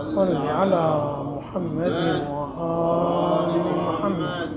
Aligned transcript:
صل 0.00 0.36
على 0.36 0.86
محمد 1.36 2.26
وآل 2.30 3.52
محمد. 3.86 4.50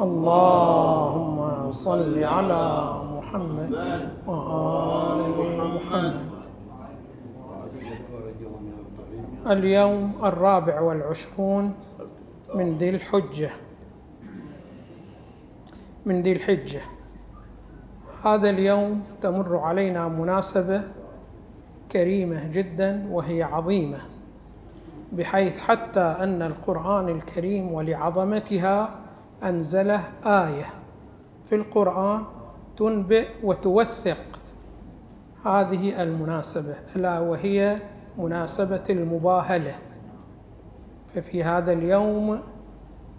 اللهم 0.00 1.72
صل 1.72 2.24
على 2.24 2.64
محمد 3.16 3.72
وآل 4.26 5.20
محمد. 5.74 6.32
اليوم 9.46 10.12
الرابع 10.24 10.80
والعشرون 10.80 11.74
من 12.54 12.78
ذي 12.78 12.90
الحجة. 12.90 13.50
من 16.06 16.22
ذي 16.22 16.32
الحجة. 16.32 16.82
هذا 18.24 18.50
اليوم 18.50 19.02
تمر 19.22 19.56
علينا 19.56 20.08
مناسبة 20.08 20.82
كريمة 21.92 22.46
جدا 22.46 23.08
وهي 23.10 23.42
عظيمة. 23.42 24.11
بحيث 25.12 25.58
حتى 25.58 26.00
أن 26.00 26.42
القرآن 26.42 27.08
الكريم 27.08 27.72
ولعظمتها 27.72 28.90
أنزله 29.42 30.00
آية. 30.24 30.66
في 31.46 31.54
القرآن 31.54 32.24
تنبئ 32.76 33.28
وتوثق. 33.42 34.18
هذه 35.44 36.02
المناسبة 36.02 36.74
ألا 36.96 37.18
وهي 37.20 37.78
مناسبة 38.18 38.84
المباهلة. 38.90 39.74
ففي 41.14 41.44
هذا 41.44 41.72
اليوم 41.72 42.40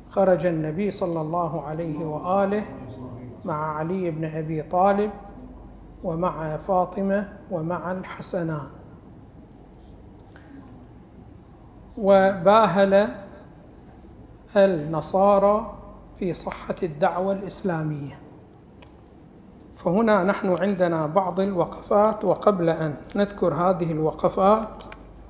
خرج 0.09 0.45
النبي 0.45 0.91
صلى 0.91 1.21
الله 1.21 1.61
عليه 1.61 2.05
وآله 2.05 2.63
مع 3.45 3.77
علي 3.77 4.11
بن 4.11 4.25
أبي 4.25 4.61
طالب 4.61 5.11
ومع 6.03 6.57
فاطمة 6.57 7.33
ومع 7.52 7.91
الحسنان 7.91 8.67
وباهل 11.97 13.08
النصارى 14.58 15.73
في 16.19 16.33
صحة 16.33 16.75
الدعوة 16.83 17.33
الإسلامية. 17.33 18.19
فهنا 19.75 20.23
نحن 20.23 20.49
عندنا 20.49 21.05
بعض 21.08 21.39
الوقفات 21.39 22.25
وقبل 22.25 22.69
أن 22.69 22.95
نذكر 23.16 23.53
هذه 23.53 23.91
الوقفات 23.91 24.83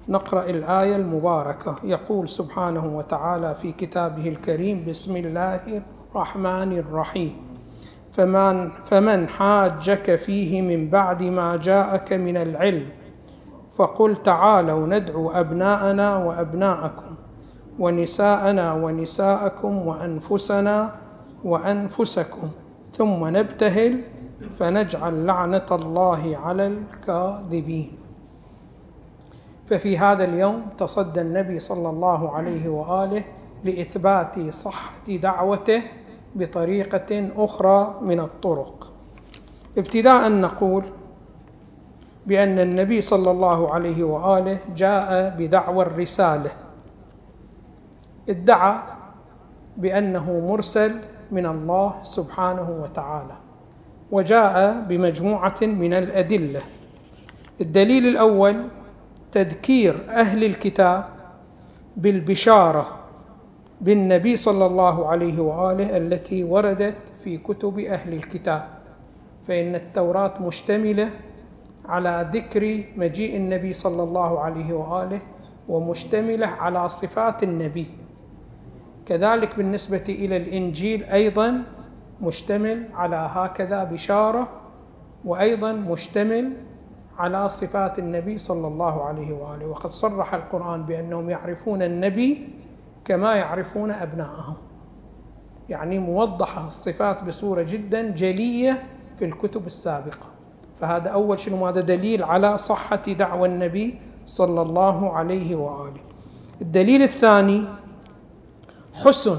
نقرأ 0.09 0.45
الآية 0.49 0.95
المباركة. 0.95 1.75
يقول 1.83 2.29
سبحانه 2.29 2.85
وتعالى 2.97 3.55
في 3.55 3.71
كتابه 3.71 4.29
الكريم 4.29 4.85
بسم 4.85 5.17
الله 5.17 5.81
الرحمن 6.11 6.77
الرحيم. 6.77 7.37
فمن, 8.11 8.69
فمن 8.69 9.27
حاجك 9.27 10.15
فيه 10.15 10.61
من 10.61 10.89
بعد 10.89 11.23
ما 11.23 11.57
جاءك 11.57 12.13
من 12.13 12.37
العلم 12.37 12.89
فقل 13.75 14.23
تعالوا 14.23 14.87
ندعو 14.87 15.31
أبناءنا 15.31 16.17
وأبناءكم 16.17 17.15
ونساءنا 17.79 18.73
ونساءكم 18.73 19.87
وأنفسنا 19.87 20.95
وأنفسكم 21.43 22.47
ثم 22.93 23.27
نبتهل 23.37 23.99
فنجعل 24.59 25.25
لعنة 25.25 25.65
الله 25.71 26.37
على 26.37 26.67
الكاذبين. 26.67 27.91
ففي 29.67 29.97
هذا 29.97 30.23
اليوم 30.23 30.65
تصدى 30.77 31.21
النبي 31.21 31.59
صلى 31.59 31.89
الله 31.89 32.31
عليه 32.31 32.69
وآله 32.69 33.23
لإثبات 33.63 34.53
صحة 34.53 35.07
دعوته 35.07 35.81
بطريقة 36.35 37.29
أخرى 37.37 37.95
من 38.01 38.19
الطرق. 38.19 38.91
ابتداء 39.77 40.31
نقول 40.31 40.83
بأن 42.27 42.59
النبي 42.59 43.01
صلى 43.01 43.31
الله 43.31 43.73
عليه 43.73 44.03
وآله 44.03 44.57
جاء 44.75 45.29
بدعوى 45.37 45.85
الرسالة. 45.85 46.51
ادعى 48.29 48.75
بأنه 49.77 50.39
مرسل 50.47 50.91
من 51.31 51.45
الله 51.45 51.93
سبحانه 52.03 52.69
وتعالى 52.83 53.37
وجاء 54.11 54.81
بمجموعة 54.89 55.55
من 55.61 55.93
الأدلة. 55.93 56.61
الدليل 57.61 58.07
الأول 58.07 58.67
تذكير 59.31 60.05
أهل 60.09 60.43
الكتاب 60.43 61.05
بالبشارة 61.97 62.99
بالنبي 63.81 64.37
صلى 64.37 64.65
الله 64.65 65.07
عليه 65.07 65.41
وآله 65.41 65.97
التي 65.97 66.43
وردت 66.43 66.95
في 67.23 67.37
كتب 67.37 67.79
أهل 67.79 68.13
الكتاب 68.13 68.63
فإن 69.47 69.75
التوراة 69.75 70.33
مشتملة 70.41 71.09
على 71.85 72.29
ذكر 72.33 72.83
مجيء 72.97 73.37
النبي 73.37 73.73
صلى 73.73 74.03
الله 74.03 74.39
عليه 74.39 74.73
وآله 74.73 75.21
ومشتملة 75.69 76.47
على 76.47 76.89
صفات 76.89 77.43
النبي. 77.43 77.87
كذلك 79.05 79.55
بالنسبة 79.55 80.03
إلى 80.09 80.37
الإنجيل 80.37 81.03
أيضا 81.03 81.63
مشتمل 82.21 82.89
على 82.93 83.15
هكذا 83.15 83.83
بشارة 83.83 84.49
وأيضا 85.25 85.71
مشتمل 85.71 86.53
على 87.17 87.49
صفات 87.49 87.99
النبي 87.99 88.37
صلى 88.37 88.67
الله 88.67 89.03
عليه 89.03 89.33
وآله. 89.33 89.67
وقد 89.67 89.89
صرح 89.89 90.33
القرآن 90.33 90.83
بأنهم 90.83 91.29
يعرفون 91.29 91.81
النبي 91.81 92.49
كما 93.05 93.35
يعرفون 93.35 93.91
أبناءهم. 93.91 94.55
يعني 95.69 95.99
موضحة 95.99 96.67
الصفات 96.67 97.23
بصورة 97.23 97.61
جدا 97.61 98.11
جلية 98.11 98.83
في 99.17 99.25
الكتب 99.25 99.65
السابقة. 99.65 100.27
فهذا 100.83 101.09
أول 101.09 101.39
شيء 101.39 101.55
هذا 101.55 101.81
دليل 101.81 102.23
على 102.23 102.57
صحة 102.57 103.01
دعوى 103.07 103.47
النبي 103.47 103.95
صلى 104.25 104.61
الله 104.61 105.13
عليه 105.13 105.55
وآله. 105.55 106.01
الدليل 106.61 107.03
الثاني 107.03 107.63
حسن 108.93 109.37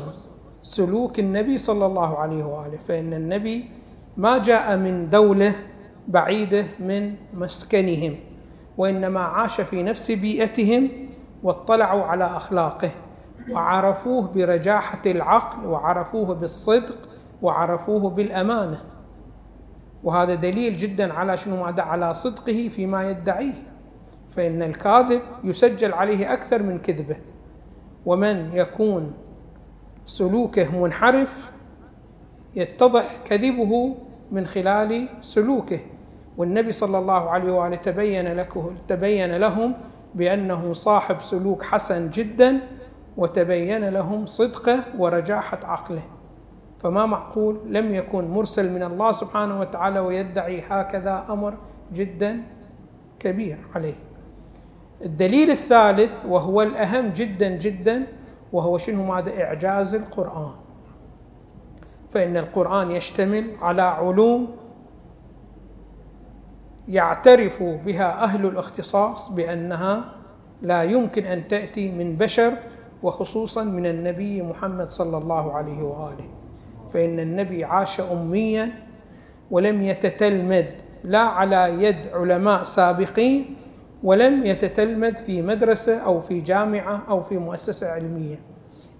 سلوك 0.63 1.19
النبي 1.19 1.59
صلى 1.59 1.87
الله 1.87 2.19
عليه 2.19 2.45
وآله. 2.45 2.79
فإن 2.89 3.13
النبي 3.15 3.71
ما 4.17 4.39
جاء 4.39 4.77
من 4.77 5.11
دولة 5.11 5.55
بعيدة 6.09 6.65
من 6.81 7.15
مسكنهم 7.35 8.17
وإنما 8.79 9.21
عاش 9.21 9.61
في 9.61 9.83
نفس 9.83 10.11
بيئتهم 10.11 10.89
واطلعوا 11.43 12.03
على 12.03 12.25
أخلاقه 12.25 12.91
وعرفوه 13.51 14.29
برجاحة 14.35 15.03
العقل 15.07 15.67
وعرفوه 15.67 16.35
بالصدق 16.35 16.99
وعرفوه 17.43 18.11
بالأمانة. 18.11 18.94
وهذا 20.05 20.35
دليل 20.35 20.77
جدا 20.77 21.13
على 21.13 21.37
شنو 21.37 21.65
ماذا 21.65 21.83
على 21.83 22.15
صدقه 22.15 22.69
فيما 22.69 23.11
يدعيه. 23.11 23.53
فإن 24.31 24.63
الكاذب 24.63 25.23
يسجل 25.45 25.93
عليه 25.93 26.33
أكثر 26.33 26.63
من 26.63 26.79
كذبه. 26.79 27.17
ومن 28.07 28.51
يكون 28.57 29.13
سلوكه 30.07 30.81
منحرف 30.81 31.51
يتضح 32.57 33.17
كذبه 33.25 33.97
من 34.33 34.47
خلال 34.47 35.09
سلوكه. 35.21 35.81
والنبي 36.37 36.73
صلى 36.73 36.99
الله 36.99 37.31
عليه 37.31 37.53
وآله 37.53 37.77
تبين 37.77 38.37
لكه 38.37 38.75
تبين 38.89 39.37
لهم 39.37 39.75
بأنه 40.15 40.73
صاحب 40.73 41.21
سلوك 41.21 41.63
حسن 41.63 42.11
جدا 42.11 42.61
وتبين 43.17 43.89
لهم 43.89 44.27
صدقه 44.27 44.85
ورجاحة 44.99 45.61
عقله. 45.65 46.03
فما 46.79 47.07
معقول 47.07 47.61
لم 47.67 47.95
يكن 47.95 48.31
مرسل 48.31 48.73
من 48.73 48.83
الله 48.83 49.13
سبحانه 49.13 49.61
وتعالى 49.61 50.01
ويدعي 50.01 50.61
هكذا 50.69 51.27
أمر 51.31 51.55
جدا 51.93 52.43
كبير 53.19 53.59
عليه. 53.75 53.95
الدليل 55.05 55.51
الثالث 55.51 56.27
وهو 56.29 56.63
الأهم 56.63 57.09
جدا 57.09 57.49
جدا 57.49 58.07
وهو 58.53 58.79
شنو 58.79 59.05
ماذا؟ 59.05 59.43
إعجاز 59.43 59.95
القرآن. 59.95 60.53
فإن 62.11 62.37
القرآن 62.37 62.91
يشتمل 62.91 63.45
على 63.63 63.83
علوم 63.83 64.57
يعترف 66.89 67.63
بها 67.63 68.25
أهل 68.25 68.47
الاختصاص 68.47 69.33
بأنها 69.33 70.05
لا 70.63 70.83
يمكن 70.83 71.25
أن 71.25 71.49
تأتي 71.49 71.93
من 71.93 72.17
بشر 72.17 72.53
وخصوصا 73.03 73.65
من 73.65 73.87
النبي 73.87 74.43
محمد 74.43 74.89
صلى 74.89 75.17
الله 75.17 75.53
عليه 75.53 75.83
وآله. 75.83 76.29
فإن 76.95 77.21
النبي 77.21 77.65
عاش 77.65 78.01
اميا 78.01 78.73
ولم 79.51 79.83
يتتلمذ 79.83 80.65
لا 81.05 81.19
على 81.19 81.85
يد 81.85 81.97
علماء 82.15 82.63
سابقين 82.63 83.57
ولم 84.03 84.45
يتتلمذ 84.47 85.17
في 85.17 85.43
مدرسة 85.43 85.99
أو 85.99 86.21
في 86.21 86.41
جامعة 86.41 87.03
أو 87.09 87.23
في 87.23 87.39
مؤسسة 87.39 87.91
علمية. 87.91 88.41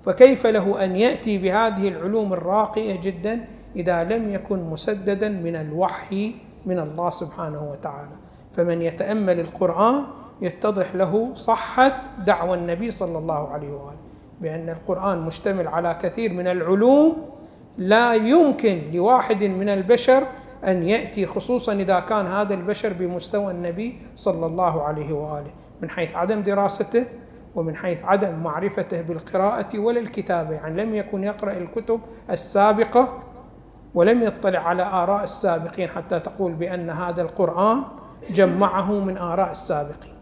فكيف 0.05 0.47
له 0.47 0.85
أن 0.85 0.97
يأتي 0.97 1.39
بهذه 1.39 1.89
العلوم 1.89 2.33
الراقية 2.33 3.01
جدا 3.01 3.45
إذا 3.77 4.05
لم 4.05 4.31
يكن 4.31 4.63
مسددا 4.63 5.29
من 5.29 5.57
الوحي 5.57 6.35
من 6.67 6.79
الله 6.79 7.11
سبحانه 7.11 7.71
وتعالى؟ 7.71 8.17
فمن 8.53 8.83
يتأمل 8.83 9.41
القرآن 9.41 10.05
يتضح 10.43 10.95
له 10.95 11.35
صحة 11.35 12.05
دعوى 12.27 12.57
النبي 12.59 12.91
صلى 12.91 13.19
الله 13.19 13.49
عليه 13.49 13.69
وآله 13.73 13.99
بأن 14.41 14.69
القرآن 14.69 15.19
مشتمل 15.19 15.69
على 15.69 15.99
كثير 16.03 16.33
من 16.33 16.47
العلوم 16.47 17.34
لا 17.79 18.15
يمكن 18.15 18.83
لواحد 18.93 19.45
من 19.45 19.69
البشر 19.69 20.27
أن 20.65 20.83
يأتي 20.83 21.27
خصوصا 21.27 21.73
إذا 21.73 22.01
كان 22.01 22.27
هذا 22.27 22.55
البشر 22.55 22.93
بمستوى 22.93 23.51
النبي 23.53 23.99
صلى 24.17 24.47
الله 24.47 24.83
عليه 24.83 25.13
وآله. 25.13 25.51
من 25.83 25.91
حيث 25.91 26.15
عدم 26.15 26.41
دراسته 26.41 27.07
ومن 27.55 27.77
حيث 27.77 28.05
عدم 28.05 28.35
معرفته 28.43 29.01
بالقراءة 29.01 29.79
ولا 29.79 30.01
الكتابة 30.01 30.55
يعني 30.55 30.83
لم 30.83 30.95
يكن 30.95 31.25
يقرأ 31.25 31.53
الكتب 31.53 32.01
السابقة 32.31 33.23
ولم 33.95 34.23
يطلع 34.23 34.59
على 34.59 34.83
آراء 34.83 35.25
السابقين 35.25 35.89
حتى 35.89 36.21
تقول 36.21 36.53
بأن 36.53 36.91
هذا 36.91 37.23
القرآن 37.23 37.83
جمعه 38.31 38.93
من 38.93 39.17
آراء 39.19 39.51
السابقين. 39.51 40.15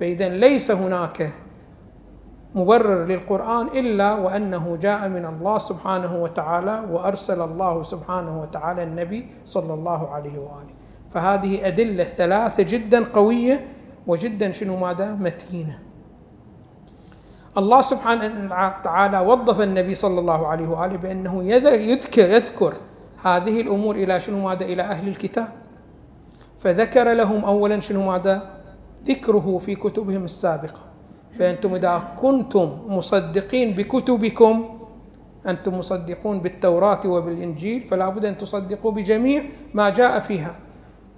فإذا 0.00 0.28
ليس 0.28 0.70
هناك 0.70 1.32
مبرر 2.54 3.04
للقرآن 3.04 3.66
إلا 3.66 4.14
وأنه 4.14 4.78
جاء 4.82 5.08
من 5.08 5.24
الله 5.24 5.58
سبحانه 5.58 6.22
وتعالى 6.22 6.84
وأرسل 6.90 7.40
الله 7.40 7.82
سبحانه 7.82 8.40
وتعالى 8.42 8.82
النبي 8.82 9.26
صلى 9.44 9.74
الله 9.74 10.08
عليه 10.08 10.38
وآله. 10.38 10.74
فهذه 11.10 11.66
أدلة 11.66 12.04
ثلاثة 12.04 12.62
جدا 12.62 13.04
قوية 13.04 13.68
وجدا 14.06 14.52
شنو 14.52 14.76
ماذا؟ 14.76 15.14
متينة. 15.14 15.78
الله 17.58 17.80
سبحانه 17.80 18.24
وتعالى 18.44 19.18
وظف 19.20 19.60
النبي 19.60 19.94
صلى 19.94 20.20
الله 20.20 20.46
عليه 20.46 20.68
وآله 20.68 20.96
بأنه 20.96 21.44
يذكر, 21.44 22.30
يذكر 22.30 22.74
هذه 23.22 23.60
الأمور 23.60 23.96
إلى 23.96 24.20
شنو 24.20 24.44
ماذا؟ 24.44 24.64
إلى 24.64 24.82
أهل 24.82 25.08
الكتاب. 25.08 25.48
فذكر 26.58 27.12
لهم 27.12 27.44
أولا 27.44 27.80
شنو 27.80 28.02
ماذا؟ 28.02 28.50
ذكره 29.06 29.58
في 29.58 29.74
كتبهم 29.74 30.24
السابقة. 30.24 30.80
فأنتم 31.38 31.74
إذا 31.74 32.02
كنتم 32.20 32.78
مصدقين 32.88 33.74
بكتبكم 33.74 34.78
أنتم 35.46 35.78
مصدقون 35.78 36.40
بالتوراة 36.40 37.00
وبالإنجيل 37.06 37.80
فلا 37.80 38.08
بد 38.08 38.24
أن 38.24 38.38
تصدقوا 38.38 38.92
بجميع 38.92 39.44
ما 39.74 39.90
جاء 39.90 40.20
فيها. 40.20 40.56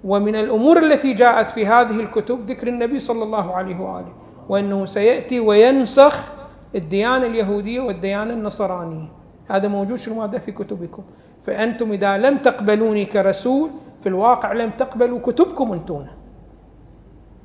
ومن 0.03 0.35
الأمور 0.35 0.79
التي 0.79 1.13
جاءت 1.13 1.51
في 1.51 1.67
هذه 1.67 1.99
الكتب 1.99 2.45
ذكر 2.45 2.67
النبي 2.67 2.99
صلى 2.99 3.23
الله 3.23 3.55
عليه 3.55 3.79
وآله 3.79 4.13
وأنه 4.49 4.85
سيأتي 4.85 5.39
وينسخ 5.39 6.31
الديانة 6.75 7.25
اليهودية 7.25 7.79
والديانة 7.79 8.33
النصرانية. 8.33 9.07
هذا 9.47 9.67
موجود 9.67 9.97
شنو؟ 9.97 10.23
هذا 10.23 10.37
في 10.37 10.51
كتبكم. 10.51 11.03
فأنتم 11.43 11.91
إذا 11.91 12.17
لم 12.17 12.37
تقبلوني 12.37 13.05
كرسول 13.05 13.69
في 14.01 14.09
الواقع 14.09 14.53
لم 14.53 14.69
تقبلوا 14.69 15.19
كتبكم 15.19 15.71
أنتم 15.71 16.05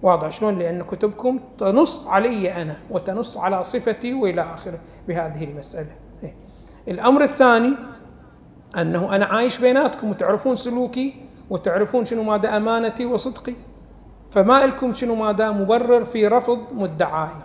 واضح. 0.06 0.28
شلون؟ 0.28 0.58
لأن 0.58 0.82
كتبكم 0.82 1.40
تنص 1.58 2.06
علي 2.06 2.62
أنا 2.62 2.76
وتنص 2.90 3.38
على 3.38 3.64
صفتي 3.64 4.14
وإلى 4.14 4.42
آخره 4.42 4.78
بهذه 5.08 5.44
المسألة. 5.44 5.90
إيه. 6.22 6.34
الأمر 6.88 7.22
الثاني 7.22 7.74
أنه 8.78 9.16
أنا 9.16 9.24
عايش 9.24 9.58
بيناتكم 9.58 10.10
وتعرفون 10.10 10.54
سلوكي 10.54 11.14
وتعرفون 11.50 12.04
شنو 12.04 12.22
ماذا 12.22 12.56
أمانتي 12.56 13.06
وصدقي. 13.06 13.54
فما 14.30 14.66
لكم 14.66 14.92
شنو 14.92 15.14
ماذا 15.14 15.50
مبرر 15.50 16.04
في 16.04 16.26
رفض 16.26 16.58
مدعائي 16.72 17.42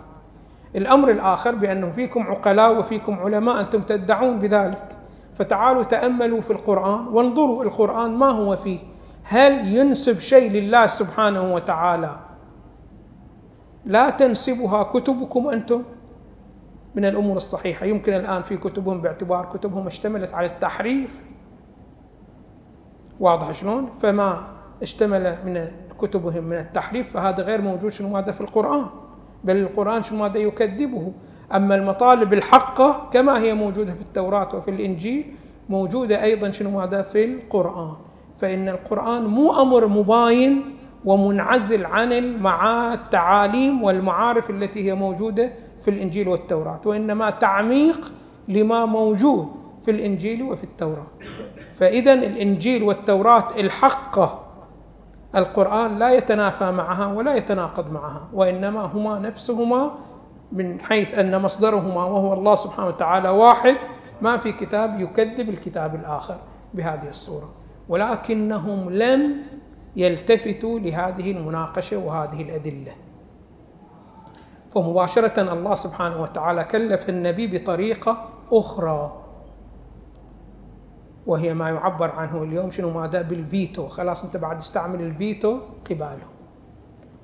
الأمر 0.76 1.10
الآخر 1.10 1.54
بأنه 1.54 1.92
فيكم 1.92 2.22
عقلاء 2.22 2.78
وفيكم 2.78 3.18
علماء 3.18 3.60
أنتم 3.60 3.82
تدعون 3.82 4.38
بذلك. 4.38 4.88
فتعالوا 5.34 5.82
تأملوا 5.82 6.40
في 6.40 6.50
القرآن 6.50 7.06
وانظروا 7.06 7.64
القرآن 7.64 8.10
ما 8.10 8.26
هو 8.26 8.56
فيه. 8.56 8.78
هل 9.24 9.76
ينسب 9.76 10.18
شيء 10.18 10.50
لله 10.50 10.86
سبحانه 10.86 11.54
وتعالى 11.54 12.31
لا 13.86 14.10
تنسبها 14.10 14.82
كتبكم 14.82 15.48
أنتم 15.48 15.82
من 16.94 17.04
الأمور 17.04 17.36
الصحيحة. 17.36 17.86
يمكن 17.86 18.12
الآن 18.12 18.42
في 18.42 18.56
كتبهم 18.56 19.00
باعتبار 19.00 19.44
كتبهم 19.44 19.86
اشتملت 19.86 20.34
على 20.34 20.46
التحريف. 20.46 21.24
واضح 23.20 23.50
شلون؟ 23.50 23.88
فما 24.02 24.46
اشتمل 24.82 25.36
من 25.46 25.68
كتبهم 25.98 26.44
من 26.44 26.56
التحريف 26.56 27.10
فهذا 27.10 27.42
غير 27.42 27.60
موجود 27.60 27.92
شنو 27.92 28.08
ماذا 28.08 28.32
في 28.32 28.40
القرآن. 28.40 28.86
بل 29.44 29.56
القرآن 29.56 30.02
شنو 30.02 30.18
ماذا 30.18 30.38
يكذبه؟ 30.38 31.12
أما 31.54 31.74
المطالب 31.74 32.32
الحقة 32.32 33.08
كما 33.12 33.38
هي 33.38 33.54
موجودة 33.54 33.94
في 33.94 34.02
التوراة 34.02 34.56
وفي 34.56 34.70
الإنجيل 34.70 35.34
موجودة 35.68 36.22
أيضا 36.22 36.50
شنو 36.50 36.70
ماذا 36.70 37.02
في 37.02 37.24
القرآن. 37.24 37.92
فإن 38.38 38.68
القرآن 38.68 39.26
مو 39.26 39.62
أمر 39.62 39.86
مباين 39.86 40.76
ومنعزل 41.04 41.86
عن 41.86 42.12
التعاليم 42.92 43.82
والمعارف 43.82 44.50
التي 44.50 44.90
هي 44.90 44.94
موجودة 44.94 45.52
في 45.82 45.90
الإنجيل 45.90 46.28
والتوراة 46.28 46.80
وإنما 46.84 47.30
تعميق 47.30 48.12
لما 48.48 48.86
موجود 48.86 49.48
في 49.84 49.90
الإنجيل 49.90 50.42
وفي 50.42 50.64
التوراة. 50.64 51.06
فإذا 51.74 52.12
الإنجيل 52.12 52.82
والتوراة 52.82 53.48
الحقة 53.56 54.42
القرآن 55.36 55.98
لا 55.98 56.10
يتنافى 56.10 56.70
معها 56.70 57.06
ولا 57.06 57.34
يتناقض 57.34 57.92
معها 57.92 58.28
وإنما 58.32 58.80
هما 58.80 59.18
نفسهما 59.18 59.90
من 60.52 60.80
حيث 60.80 61.18
أن 61.18 61.42
مصدرهما 61.42 62.04
وهو 62.04 62.32
الله 62.32 62.54
سبحانه 62.54 62.88
وتعالى 62.88 63.28
واحد 63.28 63.76
ما 64.22 64.36
في 64.36 64.52
كتاب 64.52 65.00
يكذب 65.00 65.48
الكتاب 65.48 65.94
الآخر 65.94 66.36
بهذه 66.74 67.08
الصورة. 67.08 67.48
ولكنهم 67.88 68.90
لم 68.90 69.36
يلتفتوا 69.96 70.78
لهذه 70.78 71.30
المناقشة 71.30 71.96
وهذه 71.96 72.42
الأدلة. 72.42 72.92
فمباشرة 74.74 75.52
الله 75.52 75.74
سبحانه 75.74 76.22
وتعالى 76.22 76.64
كلف 76.64 77.08
النبي 77.08 77.58
بطريقة 77.58 78.28
أخرى. 78.52 79.12
وهي 81.26 81.54
ما 81.54 81.70
يعبر 81.70 82.10
عنه 82.10 82.42
اليوم 82.42 82.70
شنو 82.70 82.90
ماذا؟ 82.90 83.22
بالفيتو. 83.22 83.88
خلاص 83.88 84.24
أنت 84.24 84.36
بعد 84.36 84.56
استعمل 84.56 85.00
الفيتو 85.02 85.58
قباله. 85.90 86.26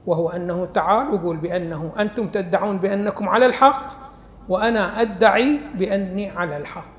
وهو 0.07 0.29
أنه 0.31 0.65
تعال 0.65 1.09
وقول 1.15 1.37
بأنه 1.37 1.93
أنتم 1.99 2.29
تدعون 2.29 2.79
بأنكم 2.79 3.29
على 3.29 3.47
الحق 3.47 3.87
وأنا 4.49 5.01
أدعي 5.01 5.61
بأني 5.75 6.31
على 6.31 6.57
الحق. 6.57 6.99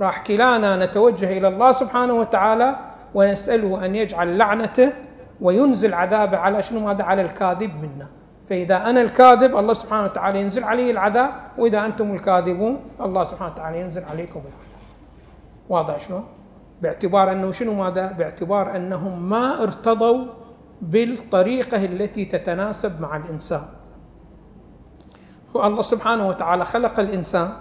راح 0.00 0.18
كلانا 0.18 0.86
نتوجه 0.86 1.38
إلى 1.38 1.48
الله 1.48 1.72
سبحانه 1.72 2.14
وتعالى 2.14 2.76
ونسأله 3.14 3.84
أن 3.84 3.96
يجعل 3.96 4.38
لعنته 4.38 4.92
وينزل 5.40 5.94
عذابه 5.94 6.36
على 6.36 6.62
شنو؟ 6.62 6.80
ماذا 6.80 7.02
على 7.02 7.22
الكاذب 7.22 7.82
منا. 7.82 8.06
فإذا 8.48 8.90
أنا 8.90 9.00
الكاذب 9.00 9.56
الله 9.56 9.74
سبحانه 9.74 10.04
وتعالى 10.04 10.40
ينزل 10.40 10.64
علي 10.64 10.90
العذاب 10.90 11.30
وإذا 11.58 11.84
أنتم 11.84 12.14
الكاذبون 12.14 12.80
الله 13.00 13.24
سبحانه 13.24 13.52
وتعالى 13.52 13.80
ينزل 13.80 14.04
عليكم 14.04 14.40
العذاب. 14.40 14.78
واضح 15.68 15.98
شنو؟ 15.98 16.22
باعتبار 16.82 17.32
أنه 17.32 17.52
شنو 17.52 17.74
ماذا؟ 17.74 18.12
باعتبار 18.12 18.76
أنهم 18.76 19.28
ما 19.28 19.62
ارتضوا 19.62 20.26
بالطريقة 20.82 21.84
التي 21.84 22.24
تتناسب 22.24 23.00
مع 23.00 23.16
الإنسان. 23.16 23.64
الله 25.56 25.82
سبحانه 25.82 26.28
وتعالى 26.28 26.64
خلق 26.64 27.00
الإنسان 27.00 27.52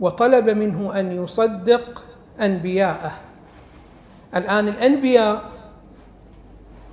وطلب 0.00 0.50
منه 0.50 1.00
أن 1.00 1.12
يصدق 1.12 2.04
أنبياءه. 2.40 3.12
الآن 4.36 4.68
الأنبياء 4.68 5.57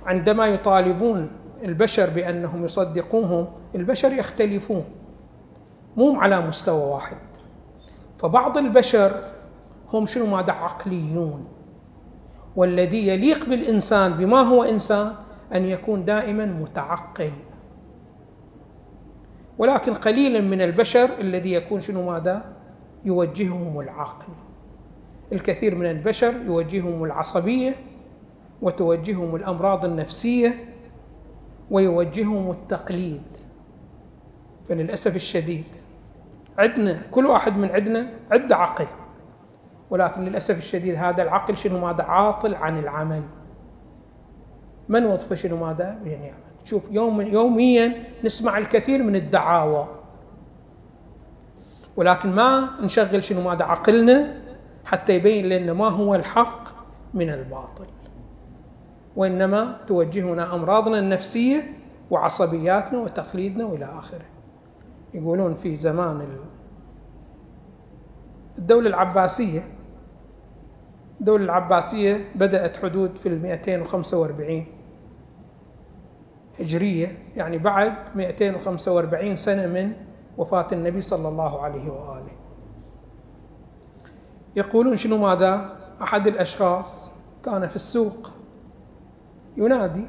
عندما 0.06 0.46
يطالبون 0.46 1.30
البشر 1.64 2.10
بأنهم 2.10 2.64
يصدقوهم 2.64 3.46
البشر 3.74 4.12
يختلفون 4.12 4.84
مو 5.96 6.20
على 6.20 6.40
مستوى 6.40 6.82
واحد. 6.92 7.16
فبعض 8.18 8.58
البشر 8.58 9.22
هم 9.92 10.06
شنو 10.06 10.26
ماذا 10.26 10.52
عقليون 10.52 11.44
والذي 12.56 13.08
يليق 13.08 13.48
بالإنسان 13.48 14.12
بما 14.12 14.40
هو 14.40 14.62
إنسان 14.62 15.12
أن 15.54 15.64
يكون 15.64 16.04
دائما 16.04 16.46
متعقل. 16.46 17.32
ولكن 19.58 19.94
قليلا 19.94 20.40
من 20.40 20.60
البشر 20.60 21.10
الذي 21.20 21.52
يكون 21.52 21.80
شنو 21.80 22.10
ماذا 22.10 22.44
يوجههم 23.04 23.80
العقل. 23.80 24.32
الكثير 25.32 25.74
من 25.74 25.86
البشر 25.86 26.34
يوجههم 26.46 27.04
العصبية 27.04 27.74
وتوجههم 28.62 29.36
الأمراض 29.36 29.84
النفسية 29.84 30.54
ويوجههم 31.70 32.50
التقليد. 32.50 33.22
فللأسف 34.68 35.16
الشديد 35.16 35.64
عندنا 36.58 37.02
كل 37.10 37.26
واحد 37.26 37.56
من 37.56 37.70
عندنا 37.70 38.10
عنده 38.30 38.56
عقل 38.56 38.86
ولكن 39.90 40.24
للأسف 40.24 40.58
الشديد 40.58 40.94
هذا 40.94 41.22
العقل 41.22 41.56
شنو 41.56 41.78
ماذا؟ 41.78 42.02
عاطل 42.02 42.54
عن 42.54 42.78
العمل. 42.78 43.22
من 44.88 45.06
وظفه 45.06 45.34
شنو 45.34 45.56
ماذا؟ 45.56 45.98
يعني 46.04 46.32
شوف 46.64 46.88
يوم 46.90 47.20
يوميا 47.20 48.04
نسمع 48.24 48.58
الكثير 48.58 49.02
من 49.02 49.16
الدعاوى. 49.16 49.88
ولكن 51.96 52.34
ما 52.34 52.70
نشغل 52.80 53.24
شنو 53.24 53.40
ماذا؟ 53.40 53.64
عقلنا 53.64 54.42
حتى 54.84 55.14
يبين 55.14 55.48
لنا 55.48 55.72
ما 55.72 55.88
هو 55.88 56.14
الحق 56.14 56.68
من 57.14 57.30
الباطل. 57.30 57.86
وإنما 59.16 59.78
توجهنا 59.86 60.54
أمراضنا 60.54 60.98
النفسية 60.98 61.62
وعصبياتنا 62.10 62.98
وتقليدنا 62.98 63.64
وإلى 63.64 63.84
آخره. 63.84 64.24
يقولون 65.14 65.54
في 65.54 65.76
زمان 65.76 66.28
الدولة 68.58 68.88
العباسية 68.88 69.66
الدولة 71.20 71.44
العباسية 71.44 72.24
بدأت 72.34 72.76
حدود 72.76 73.16
في 73.16 73.28
ال 73.28 73.42
245 73.42 74.66
هجرية 76.60 77.18
يعني 77.36 77.58
بعد 77.58 77.92
245 78.16 79.36
سنة 79.36 79.66
من 79.66 79.92
وفاة 80.38 80.66
النبي 80.72 81.00
صلى 81.00 81.28
الله 81.28 81.62
عليه 81.62 81.90
وآله. 81.90 82.32
يقولون 84.56 84.96
شنو 84.96 85.16
ماذا؟ 85.18 85.76
أحد 86.02 86.26
الأشخاص 86.26 87.10
كان 87.44 87.68
في 87.68 87.76
السوق. 87.76 88.30
ينادي 89.56 90.06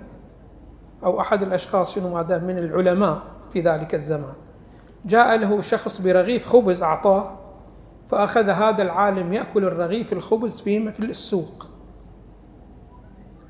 أو 1.03 1.19
أحد 1.19 1.43
الأشخاص 1.43 1.95
شنو 1.95 2.13
ماذا 2.13 2.37
من 2.37 2.57
العلماء 2.57 3.21
في 3.49 3.61
ذلك 3.61 3.95
الزمان. 3.95 4.33
جاء 5.05 5.37
له 5.37 5.61
شخص 5.61 6.01
برغيف 6.01 6.47
خبز 6.47 6.83
أعطاه 6.83 7.37
فأخذ 8.07 8.49
هذا 8.49 8.81
العالم 8.83 9.33
يأكل 9.33 9.65
الرغيف 9.65 10.13
الخبز 10.13 10.61
في 10.61 10.91
في 10.91 10.99
السوق. 10.99 11.67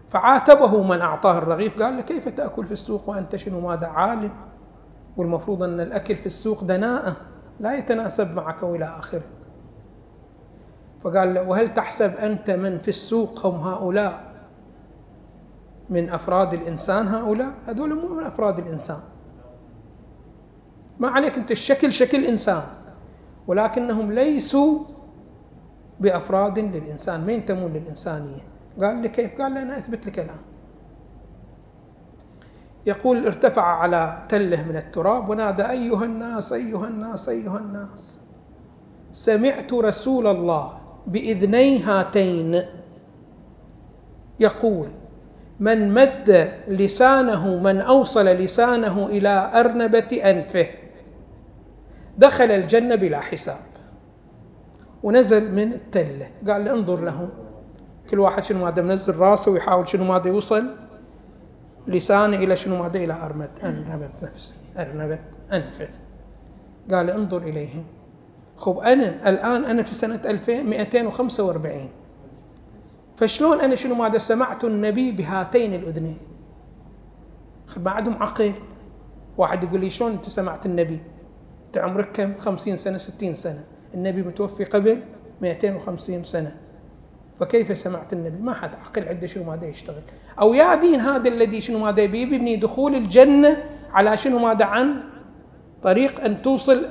فعاتبه 0.07 0.83
من 0.83 1.01
أعطاه 1.01 1.37
الرغيف 1.37 1.83
قال 1.83 1.95
له 1.95 2.01
كيف 2.01 2.27
تأكل 2.29 2.65
في 2.65 2.71
السوق 2.71 3.09
وأنت 3.09 3.35
شنو 3.35 3.59
ماذا 3.59 3.87
عالم؟ 3.87 4.31
والمفروض 5.17 5.63
أن 5.63 5.79
الأكل 5.79 6.15
في 6.15 6.25
السوق 6.25 6.63
دناءة 6.63 7.15
لا 7.59 7.77
يتناسب 7.77 8.35
معك 8.35 8.63
وإلى 8.63 8.85
آخره. 8.85 9.21
فقال 11.03 11.33
له 11.33 11.41
وهل 11.41 11.73
تحسب 11.73 12.15
أنت 12.15 12.51
من 12.51 12.77
في 12.77 12.87
السوق 12.87 13.45
هم 13.45 13.55
هؤلاء؟ 13.67 14.26
من 15.89 16.09
أفراد 16.09 16.53
الإنسان 16.53 17.07
هؤلاء؟ 17.07 17.53
هذول 17.67 17.95
مو 17.95 18.07
من 18.07 18.23
أفراد 18.23 18.59
الإنسان. 18.59 18.99
ما 20.99 21.07
عليك 21.07 21.37
أنت 21.37 21.51
الشكل 21.51 21.91
شكل 21.91 22.25
إنسان. 22.25 22.63
ولكنهم 23.47 24.11
ليسوا 24.11 24.79
بأفراد 25.99 26.59
للإنسان. 26.59 27.25
ما 27.25 27.31
ينتمون 27.31 27.73
للإنسانية؟ 27.73 28.41
قال 28.81 28.95
لي 29.01 29.09
كيف؟ 29.09 29.41
قال 29.41 29.51
لي 29.51 29.61
أنا 29.61 29.77
أثبت 29.77 30.05
لك 30.05 30.19
الآن. 30.19 30.39
يقول 32.85 33.25
ارتفع 33.25 33.63
على 33.63 34.25
تله 34.29 34.63
من 34.63 34.77
التراب 34.77 35.29
ونادى 35.29 35.69
أيها 35.69 36.05
الناس 36.05 36.53
أيها 36.53 36.87
الناس 36.87 37.29
أيها 37.29 37.57
الناس. 37.57 38.21
سمعت 39.11 39.73
رسول 39.73 40.27
الله 40.27 40.77
بإذني 41.07 41.83
هاتين 41.83 42.61
يقول 44.39 44.87
من 45.59 45.93
مد 45.93 46.51
لسانه 46.67 47.57
من 47.57 47.81
أوصل 47.81 48.25
لسانه 48.25 49.05
إلى 49.05 49.51
أرنبة 49.53 50.21
أنفه. 50.23 50.67
دخل 52.17 52.51
الجنة 52.51 52.95
بلا 52.95 53.19
حساب. 53.19 53.59
ونزل 55.03 55.51
من 55.51 55.73
التلة 55.73 56.29
قال 56.47 56.67
انظر 56.67 57.01
لهم. 57.01 57.29
كل 58.09 58.19
واحد 58.19 58.43
شنو 58.43 58.65
ماذا 58.65 58.81
منزل 58.81 59.15
راسه 59.15 59.51
ويحاول 59.51 59.87
شنو 59.87 60.03
ماذا 60.03 60.27
يوصل 60.27 60.75
لسانه 61.87 62.37
إلى 62.37 62.57
شنو 62.57 62.83
ماذا 62.83 62.97
إلى 62.97 63.13
أرنبة 63.13 63.49
أرنبة 63.63 64.09
نفسه 64.23 64.55
أرنبة 64.77 65.19
أنفه. 65.53 65.89
قال 66.91 67.09
انظر 67.09 67.37
إليهم. 67.37 67.83
خب 68.57 68.77
أنا 68.79 69.29
الآن 69.29 69.65
أنا 69.65 69.83
في 69.83 69.95
سنة 69.95 70.21
2245 70.25 71.89
فشلون 73.17 73.61
أنا 73.61 73.75
شنو 73.75 73.95
ماذا 73.95 74.17
سمعت 74.17 74.63
النبي 74.63 75.11
بهاتين 75.11 75.73
الأذنين؟ 75.73 76.17
ما 77.77 77.91
عندهم 77.91 78.23
عقل. 78.23 78.53
واحد 79.37 79.63
يقول 79.63 79.81
لي 79.81 79.89
شلون 79.89 80.11
أنت 80.11 80.29
سمعت 80.29 80.65
النبي؟ 80.65 80.99
أنت 81.67 81.77
عمرك 81.77 82.11
كم؟ 82.11 82.37
50 82.37 82.75
سنة 82.75 82.97
60 82.97 83.35
سنة. 83.35 83.63
النبي 83.93 84.21
متوفي 84.21 84.63
قبل 84.63 85.01
250 85.41 86.23
سنة. 86.23 86.55
فكيف 87.39 87.77
سمعت 87.77 88.13
النبي؟ 88.13 88.37
ما 88.37 88.53
حد 88.53 88.75
عقل 88.75 89.07
عنده 89.07 89.27
شنو 89.27 89.43
ماذا 89.43 89.67
يشتغل. 89.67 90.01
أو 90.39 90.53
يا 90.53 90.75
دين 90.75 90.99
هذا 90.99 91.29
الذي 91.29 91.61
شنو 91.61 91.79
ماذا 91.79 92.05
بيبني 92.05 92.55
دخول 92.55 92.95
الجنة 92.95 93.63
على 93.91 94.17
شنو 94.17 94.39
ماذا 94.39 94.65
عن 94.65 95.03
طريق 95.81 96.21
أن 96.21 96.41
توصل 96.41 96.85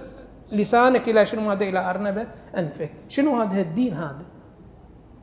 لسانك 0.52 1.08
إلى 1.08 1.26
شنو 1.26 1.40
ماذا؟ 1.40 1.68
إلى 1.68 1.90
أرنبة 1.90 2.26
أنفك. 2.56 2.90
شنو 3.08 3.40
هذا 3.40 3.60
الدين 3.60 3.94
هذا؟ 3.94 4.35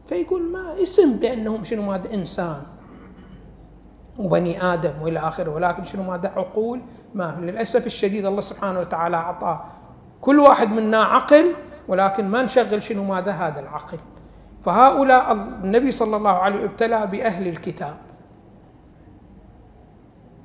فيقول 0.05 0.51
ما 0.51 0.81
اسم 0.81 1.13
بأنهم 1.17 1.63
شنو 1.63 1.81
ماذا 1.81 2.13
إنسان 2.13 2.62
وبني 4.19 4.63
آدم 4.63 4.93
وإلى 5.01 5.19
آخره. 5.19 5.51
ولكن 5.51 5.83
شنو 5.83 6.03
ماذا 6.03 6.29
عقول؟ 6.29 6.81
ما 7.13 7.38
للأسف 7.41 7.86
الشديد 7.86 8.25
الله 8.25 8.41
سبحانه 8.41 8.79
وتعالى 8.79 9.17
أعطى 9.17 9.60
كل 10.22 10.39
واحد 10.39 10.72
منا 10.72 11.03
عقل 11.03 11.55
ولكن 11.88 12.27
ما 12.27 12.41
نشغل 12.41 12.83
شنو 12.83 13.03
ماذا؟ 13.03 13.31
هذا 13.31 13.60
العقل. 13.60 13.98
فهؤلاء 14.62 15.31
النبي 15.33 15.91
صلى 15.91 16.17
الله 16.17 16.31
عليه 16.31 16.55
وسلم 16.55 16.69
ابتلى 16.69 17.07
بأهل 17.07 17.48
الكتاب. 17.48 17.98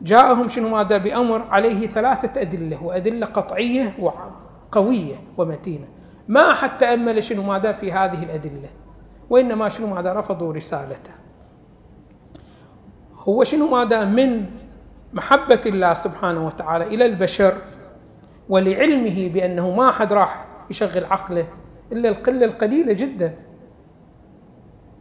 جاءهم 0.02 0.48
شنو 0.48 0.68
ماذا؟ 0.68 0.96
بأمر 0.96 1.42
عليه 1.50 1.86
ثلاثة 1.86 2.40
أدلة 2.40 2.84
وأدلة 2.84 3.26
قطعية 3.26 3.96
وقوية 3.98 5.16
ومتينة. 5.36 5.88
ما 6.28 6.52
أحد 6.52 6.78
تأمل 6.78 7.22
شنو 7.22 7.42
ماذا؟ 7.42 7.72
في 7.72 7.92
هذه 7.92 8.22
الأدلة. 8.22 8.68
وإنما 9.30 9.68
شنو 9.68 9.86
ماذا 9.86 10.12
رفضوا 10.12 10.52
رسالته. 10.52 11.12
هو 13.18 13.44
شنو 13.44 13.68
ماذا 13.68 14.04
من 14.04 14.46
محبة 15.12 15.60
الله 15.66 15.94
سبحانه 15.94 16.46
وتعالى 16.46 16.84
إلى 16.84 17.06
البشر 17.06 17.54
ولعلمه 18.48 19.28
بأنه 19.28 19.70
ما 19.70 19.88
أحد 19.88 20.12
راح 20.12 20.46
يشغل 20.70 21.04
عقله 21.04 21.46
إلا 21.92 22.08
القلة 22.08 22.44
القليلة 22.44 22.92
جدا. 22.92 23.34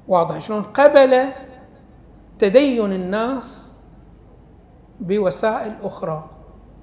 واضح 0.08 0.38
شلون؟ 0.38 0.64
قبل 0.64 1.30
تدين 2.40 2.94
الناس 2.94 3.74
بوسائل 5.00 5.74
أخرى 5.84 6.30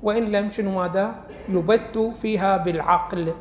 وإن 0.03 0.23
لم 0.33 0.51
شنو 0.51 0.71
ماذا؟ 0.71 1.15
يبت 1.49 1.99
فيها 1.99 2.57
بالعقل. 2.57 3.33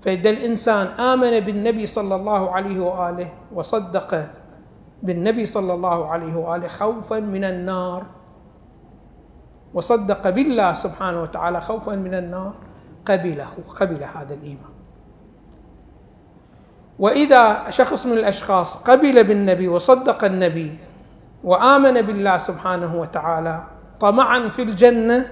فإذا 0.00 0.30
الإنسان 0.30 0.86
آمن 0.86 1.40
بالنبي 1.40 1.86
صلى 1.86 2.14
الله 2.14 2.50
عليه 2.50 2.80
وآله 2.80 3.28
وصدق 3.54 4.26
بالنبي 5.02 5.46
صلى 5.46 5.74
الله 5.74 6.06
عليه 6.08 6.34
وآله 6.36 6.68
خوفا 6.68 7.18
من 7.20 7.44
النار 7.44 8.06
وصدق 9.74 10.30
بالله 10.30 10.72
سبحانه 10.72 11.22
وتعالى 11.22 11.60
خوفا 11.60 11.92
من 11.92 12.14
النار 12.14 12.54
قبله 13.06 13.48
قبل 13.80 14.00
هذا 14.04 14.34
الإيمان. 14.34 14.72
وإذا 16.98 17.70
شخص 17.70 18.06
من 18.06 18.12
الأشخاص 18.12 18.76
قبل 18.76 19.24
بالنبي 19.24 19.68
وصدق 19.68 20.24
النبي 20.24 20.78
وآمن 21.44 22.02
بالله 22.02 22.38
سبحانه 22.38 22.96
وتعالى 23.00 23.64
طمعا 24.00 24.48
في 24.48 24.62
الجنة 24.62 25.26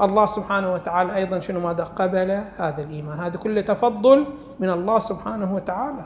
الله 0.00 0.26
سبحانه 0.26 0.72
وتعالى 0.72 1.14
أيضا 1.16 1.40
شنو 1.40 1.60
ماذا 1.60 1.84
قبل 1.84 2.30
هذا 2.58 2.82
الإيمان؟ 2.82 3.18
هذا 3.18 3.36
كله 3.36 3.60
تفضل 3.60 4.26
من 4.60 4.70
الله 4.70 4.98
سبحانه 4.98 5.54
وتعالى. 5.54 6.04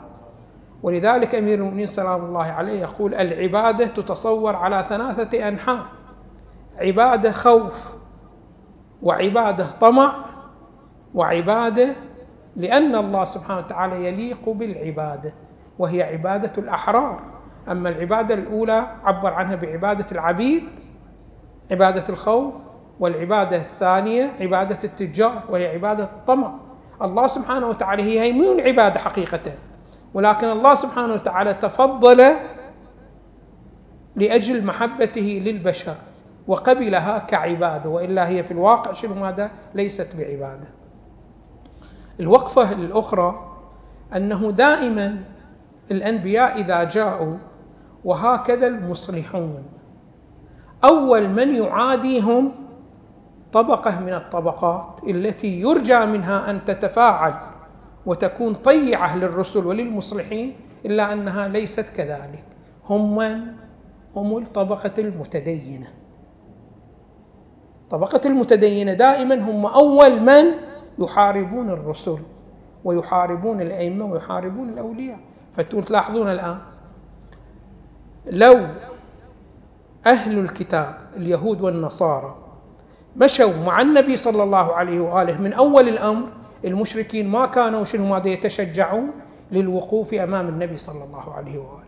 ولذلك 0.83 1.35
أمير 1.35 1.57
المؤمنين 1.59 1.87
سلام 1.87 2.25
الله 2.25 2.43
عليه 2.43 2.81
يقول 2.81 3.15
العبادة 3.15 3.85
تتصور 3.87 4.55
على 4.55 4.85
ثلاثة 4.89 5.47
أنحاء 5.47 5.85
عبادة 6.77 7.31
خوف 7.31 7.95
وعبادة 9.03 9.65
طمع 9.79 10.25
وعبادة 11.15 11.95
لأن 12.55 12.95
الله 12.95 13.25
سبحانه 13.25 13.59
وتعالى 13.59 14.07
يليق 14.07 14.49
بالعبادة 14.49 15.33
وهي 15.79 16.03
عبادة 16.03 16.51
الأحرار. 16.57 17.19
أما 17.71 17.89
العبادة 17.89 18.33
الأولى 18.35 18.87
عبر 19.03 19.33
عنها 19.33 19.55
بعبادة 19.55 20.05
العبيد 20.11 20.63
عبادة 21.71 22.03
الخوف 22.09 22.53
والعبادة 22.99 23.57
الثانية 23.57 24.33
عبادة 24.39 24.79
التجار 24.83 25.43
وهي 25.49 25.67
عبادة 25.67 26.03
الطمع. 26.03 26.53
الله 27.01 27.27
سبحانه 27.27 27.67
وتعالى 27.67 28.03
هي 28.03 28.33
مو 28.33 28.59
عبادة 28.59 28.99
حقيقة. 28.99 29.51
ولكن 30.13 30.49
الله 30.49 30.75
سبحانه 30.75 31.13
وتعالى 31.13 31.53
تفضل 31.53 32.33
لأجل 34.15 34.65
محبته 34.65 35.41
للبشر 35.45 35.95
وقبلها 36.47 37.17
كعبادة. 37.17 37.89
وإلا 37.89 38.27
هي 38.27 38.43
في 38.43 38.51
الواقع 38.51 38.93
شنو 38.93 39.13
ماذا؟ 39.13 39.51
ليست 39.75 40.15
بعبادة. 40.15 40.67
الوقفة 42.19 42.71
الأخرى 42.71 43.57
أنه 44.15 44.51
دائما 44.51 45.23
الأنبياء 45.91 46.61
إذا 46.61 46.83
جاءوا 46.83 47.37
وهكذا 48.05 48.67
المصلحون. 48.67 49.63
أول 50.83 51.27
من 51.29 51.55
يعاديهم 51.55 52.66
طبقة 53.57 53.99
من 53.99 54.13
الطبقات 54.13 54.99
التي 55.07 55.61
يرجى 55.61 56.05
منها 56.05 56.49
أن 56.49 56.65
تتفاعل 56.65 57.33
وتكون 58.05 58.53
طيعة 58.53 59.17
للرسل 59.17 59.65
وللمصلحين 59.65 60.55
إلا 60.85 61.13
أنها 61.13 61.47
ليست 61.47 61.89
كذلك. 61.89 62.43
هم 62.89 63.15
من؟ 63.17 63.39
هم 64.15 64.37
الطبقة 64.37 64.91
المتدينة. 64.97 65.87
طبقة 67.89 68.21
المتدينة 68.25 68.93
دائما 68.93 69.35
هم 69.35 69.65
أول 69.65 70.19
من؟ 70.19 70.45
يحاربون 70.99 71.69
الرسل 71.69 72.17
ويحاربون 72.83 73.61
الأئمة 73.61 74.05
ويحاربون 74.05 74.69
الأولياء. 74.69 75.19
فتلاحظون 75.55 76.31
الآن 76.31 76.57
لو 78.25 78.67
أهل 80.05 80.39
الكتاب 80.39 80.97
اليهود 81.15 81.61
والنصارى 81.61 82.46
مشوا 83.17 83.63
مع 83.65 83.81
النبي 83.81 84.17
صلى 84.17 84.43
الله 84.43 84.73
عليه 84.73 84.99
وآله 84.99 85.41
من 85.41 85.53
أول 85.53 85.87
الأمر. 85.89 86.27
المشركين 86.65 87.27
ما 87.29 87.45
كانوا 87.45 87.83
شنو 87.83 88.05
ماذا 88.05 88.27
يتشجعون 88.27 89.11
للوقوف 89.51 90.13
أمام 90.13 90.47
النبي 90.49 90.77
صلى 90.77 91.03
الله 91.03 91.33
عليه 91.33 91.57
وآله. 91.57 91.87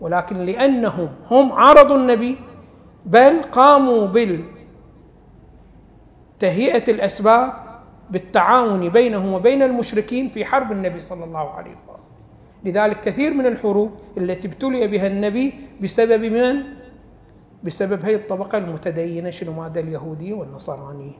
ولكن 0.00 0.36
لأنهم 0.36 1.08
هم 1.30 1.52
عارضوا 1.52 1.96
النبي 1.96 2.36
بل 3.06 3.42
قاموا 3.42 4.06
بالتهيئة 6.36 6.90
الأسباب 6.90 7.52
بالتعاون 8.10 8.88
بينهم 8.88 9.32
وبين 9.32 9.62
المشركين 9.62 10.28
في 10.28 10.44
حرب 10.44 10.72
النبي 10.72 11.00
صلى 11.00 11.24
الله 11.24 11.50
عليه 11.50 11.70
وآله. 11.88 11.96
لذلك 12.64 13.00
كثير 13.00 13.34
من 13.34 13.46
الحروب 13.46 13.90
التي 14.18 14.48
ابتلي 14.48 14.86
بها 14.86 15.06
النبي 15.06 15.54
بسبب 15.82 16.24
من؟ 16.24 16.62
بسبب 17.66 18.04
هذه 18.04 18.14
الطبقة 18.14 18.58
المتدينة 18.58 19.30
شنو 19.30 19.52
ماذا 19.52 19.80
اليهودية 19.80 20.34
والنصرانية 20.34 21.12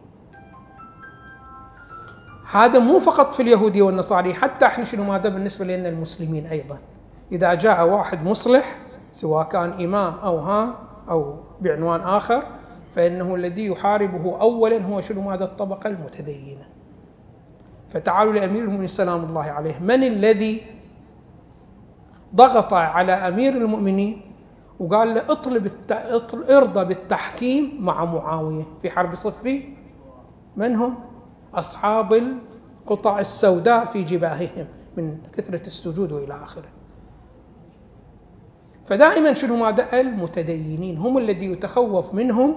هذا 2.50 2.78
مو 2.78 3.00
فقط 3.00 3.34
في 3.34 3.42
اليهودية 3.42 3.82
والنصارى 3.82 4.34
حتى 4.34 4.66
إحنا 4.66 4.84
شنو 4.84 5.04
ماذا 5.04 5.28
بالنسبة 5.28 5.64
لنا 5.64 5.88
المسلمين 5.88 6.46
أيضا. 6.46 6.78
إذا 7.32 7.54
جاء 7.54 7.88
واحد 7.88 8.24
مصلح 8.24 8.76
سواء 9.12 9.48
كان 9.48 9.84
إمام 9.84 10.14
أو 10.14 10.38
ها 10.38 10.78
أو 11.10 11.36
بعنوان 11.60 12.00
آخر 12.00 12.42
فإنه 12.92 13.34
الذي 13.34 13.66
يحاربه 13.66 14.40
أولا 14.40 14.82
هو 14.82 15.00
شنو 15.00 15.20
ماذا 15.20 15.44
الطبقة 15.44 15.88
المتدينة. 15.88 16.66
فتعالوا 17.88 18.32
لأمير 18.32 18.62
المؤمنين 18.62 18.88
سلام 18.88 19.24
الله 19.24 19.42
عليه 19.42 19.78
من 19.78 20.04
الذي 20.04 20.62
ضغط 22.34 22.74
على 22.74 23.12
أمير 23.12 23.52
المؤمنين 23.52 24.25
وقال 24.80 25.14
له 25.14 25.21
اطلب 25.21 25.66
الت... 25.66 25.92
اطل... 25.92 26.45
ارضى 26.45 26.85
بالتحكيم 26.85 27.78
مع 27.80 28.04
معاوية. 28.04 28.64
في 28.83 28.90
حرب 28.90 29.14
صفين 29.14 29.76
من 30.56 30.76
هم؟ 30.76 30.95
أصحاب 31.54 32.12
القطع 32.14 33.21
السوداء 33.21 33.85
في 33.85 34.02
جباههم 34.02 34.66
من 34.97 35.18
كثرة 35.33 35.66
السجود 35.66 36.12
وإلى 36.12 36.35
آخره. 36.35 36.68
فدائما 38.87 39.33
شنو 39.33 39.56
ماذا 39.56 40.00
المتدينين. 40.00 40.99
هم 40.99 41.18
الذي 41.18 41.52
يتخوف 41.52 42.14
منهم 42.14 42.54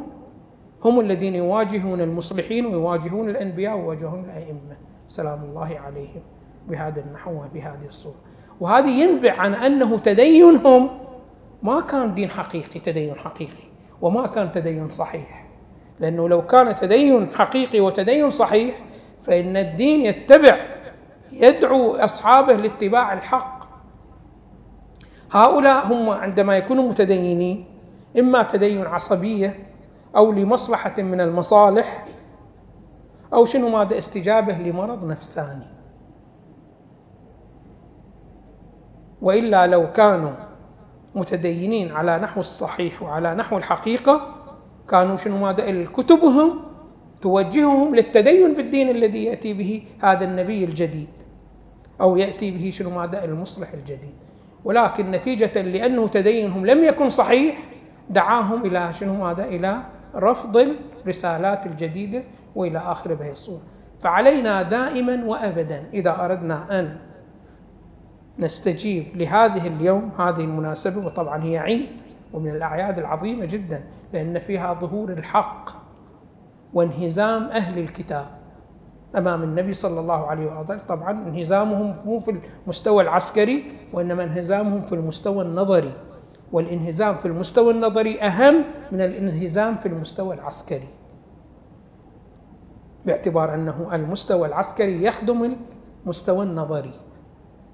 هم 0.86 1.00
الذين 1.00 1.36
يواجهون 1.36 2.02
المصلحين 2.02 2.66
ويواجهون 2.66 3.30
الأنبياء 3.30 3.78
ويواجهون 3.78 4.26
الأئمة. 4.26 4.78
سلام 5.08 5.44
الله 5.44 5.80
عليهم. 5.80 6.22
بهذا 6.70 7.02
النحو 7.02 7.32
وبهذه 7.32 7.88
الصورة. 7.88 8.16
وهذه 8.60 8.90
ينبع 8.90 9.34
عن 9.34 9.56
أنه 9.56 9.98
تدينهم. 9.98 10.90
ما 11.64 11.82
كان 11.82 12.14
دين 12.14 12.30
حقيقي 12.30 12.80
تدين 12.80 13.16
حقيقي 13.16 13.64
وما 14.02 14.28
كان 14.28 14.52
تدين 14.52 14.90
صحيح. 14.90 15.46
لأنه 16.00 16.30
لو 16.30 16.46
كان 16.46 16.76
تدين 16.76 17.34
حقيقي 17.34 17.80
وتدين 17.80 18.32
صحيح 18.32 18.80
فإن 19.24 19.58
الدين 19.58 20.02
يتبع 20.06 20.58
يدعو 21.32 21.96
أصحابه 21.96 22.54
لاتباع 22.54 23.14
الحق. 23.14 23.60
هؤلاء 25.32 25.88
هم 25.88 26.10
عندما 26.10 26.58
يكونوا 26.58 26.90
متدينين 26.90 27.66
إما 28.20 28.44
تدين 28.44 28.86
عصبية 28.86 29.70
أو 30.16 30.32
لمصلحة 30.32 30.94
من 30.98 31.22
المصالح 31.22 32.06
أو 33.34 33.46
شنو 33.46 33.70
ماذا 33.70 33.98
استجابة 33.98 34.54
لمرض 34.54 35.06
نفساني. 35.06 35.68
وإلا 39.22 39.68
لو 39.68 39.92
كانوا 39.92 40.32
متدينين 41.16 41.92
على 41.92 42.20
نحو 42.20 42.40
الصحيح 42.40 43.04
وعلى 43.04 43.36
نحو 43.36 43.58
الحقيقة. 43.58 44.36
كانوا 44.90 45.16
شنو 45.16 45.38
ماذا؟ 45.38 45.86
كتبهم 45.86 46.60
توجههم 47.22 47.96
للتدين 47.96 48.54
بالدين 48.54 48.90
الذي 48.90 49.24
يأتي 49.24 49.54
به 49.54 49.84
هذا 50.02 50.26
النبي 50.26 50.64
الجديد. 50.64 51.10
أو 52.02 52.18
يأتي 52.18 52.52
به 52.52 52.72
شنو 52.72 52.90
ماذا؟ 52.90 53.26
المصلح 53.26 53.74
الجديد. 53.74 54.16
ولكن 54.66 55.12
نتيجة 55.12 55.62
لأنه 55.62 56.08
تدينهم 56.08 56.66
لم 56.66 56.84
يكن 56.84 57.10
صحيح 57.10 57.58
دعاهم 58.10 58.66
إلى 58.66 58.94
شنو 58.94 59.14
ماذا؟ 59.14 59.46
إلى 59.46 59.82
رفض 60.16 60.58
الرسالات 61.06 61.66
الجديدة 61.66 62.24
وإلى 62.56 62.80
آخر 62.80 63.14
بهذه 63.14 63.32
الصورة 63.32 63.62
فعلينا 64.00 64.62
دائما 64.62 65.26
وأبدا 65.26 65.90
إذا 65.94 66.26
أردنا 66.26 66.80
أن 66.80 66.98
نستجيب 68.40 69.06
لهذه 69.18 69.68
اليوم 69.68 70.12
هذه 70.20 70.42
المناسبة 70.44 71.06
وطبعا 71.06 71.44
هي 71.44 71.58
عيد 71.58 71.90
ومن 72.34 72.50
الأعياد 72.50 73.00
العظيمة 73.00 73.46
جدا 73.46 73.84
لأن 74.14 74.40
فيها 74.40 74.74
ظهور 74.74 75.10
الحق 75.12 75.70
وانهزام 76.74 77.44
أهل 77.44 77.80
الكتاب 77.80 78.26
أمام 79.18 79.44
النبي 79.44 79.74
صلى 79.74 80.00
الله 80.00 80.28
عليه 80.28 80.46
وآله. 80.46 80.80
طبعا 80.88 81.12
انهزامهم 81.12 81.96
مو 82.06 82.20
في 82.20 82.36
المستوى 82.66 83.04
العسكري 83.04 83.64
وإنما 83.94 84.24
انهزامهم 84.24 84.82
في 84.82 84.96
المستوى 84.96 85.44
النظري 85.46 85.94
والانهزام 86.52 87.16
في 87.16 87.26
المستوى 87.28 87.74
النظري 87.74 88.22
أهم 88.22 88.64
من 88.92 89.02
الانهزام 89.02 89.78
في 89.78 89.86
المستوى 89.86 90.36
العسكري 90.36 90.88
باعتبار 93.06 93.54
أنه 93.56 93.96
المستوى 93.96 94.48
العسكري 94.48 95.04
يخدم 95.04 95.56
المستوى 96.06 96.46
النظري. 96.46 96.94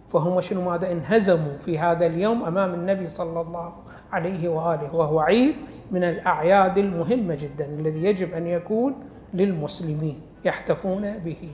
فهم 0.10 0.42
شنو 0.42 0.62
ماذا 0.62 0.92
انهزموا 0.92 1.58
في 1.60 1.80
هذا 1.80 2.06
اليوم 2.06 2.44
أمام 2.44 2.74
النبي 2.74 3.10
صلى 3.10 3.42
الله 3.42 3.74
عليه 4.12 4.50
وآله 4.50 4.96
وهو 4.96 5.20
عيد 5.20 5.56
من 5.92 6.04
الأعياد 6.04 6.78
المهمة 6.78 7.36
جدا 7.36 7.66
الذي 7.66 8.04
يجب 8.04 8.34
أن 8.34 8.48
يكون 8.48 8.96
للمسلمين 9.34 10.22
يحتفون 10.46 11.18
به. 11.18 11.50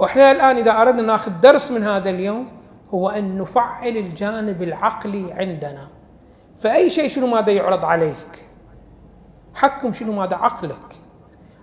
وإحنا 0.00 0.30
الآن 0.30 0.56
إذا 0.56 0.70
أردنا 0.82 1.02
نأخذ 1.02 1.32
درس 1.40 1.70
من 1.70 1.84
هذا 1.84 2.10
اليوم 2.10 2.48
هو 2.94 3.08
أن 3.08 3.38
نفعل 3.38 3.96
الجانب 3.96 4.62
العقلي 4.62 5.32
عندنا. 5.32 5.88
فأي 6.56 6.90
شيء 6.90 7.08
شنو 7.08 7.26
ماذا 7.26 7.52
يعرض 7.52 7.84
عليك؟ 7.84 8.46
حكم 9.54 9.92
شنو 9.92 10.12
ماذا؟ 10.12 10.36
عقلك. 10.36 10.96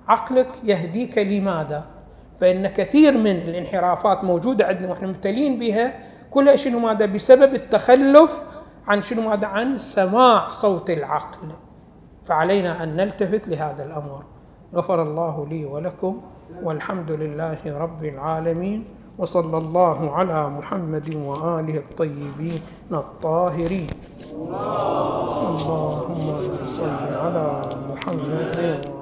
عقلك 0.08 0.50
يهديك 0.64 1.18
لماذا؟ 1.18 1.86
فإن 2.40 2.68
كثير 2.68 3.18
من 3.18 3.36
الانحرافات 3.36 4.24
موجودة 4.24 4.66
عندنا 4.66 4.90
وإحنا 4.90 5.08
مبتلين 5.08 5.60
بها 5.60 6.09
كلها 6.32 6.56
شنو 6.56 6.80
ماذا 6.80 7.06
بسبب 7.06 7.56
التخلف 7.56 8.44
عن 8.88 9.02
شنو 9.02 9.30
ماذا 9.30 9.48
عن 9.48 9.78
سماع 9.78 10.50
صوت 10.50 10.90
العقل. 10.90 11.48
فعلينا 12.26 12.84
أن 12.84 12.96
نلتفت 12.96 13.48
لهذا 13.48 13.84
الأمر. 13.84 14.24
غفر 14.76 15.02
الله 15.02 15.48
لي 15.50 15.66
ولكم 15.66 16.22
والحمد 16.64 17.12
لله 17.12 17.58
رب 17.66 18.06
العالمين 18.06 18.86
وصلى 19.18 19.58
الله 19.58 20.12
على 20.12 20.50
محمد 20.50 21.16
وآله 21.16 21.78
الطيبين 21.78 22.62
الطاهرين. 22.92 23.88
اللهم 25.40 26.26
صل 26.66 27.14
على 27.14 27.62
محمد 27.90 28.99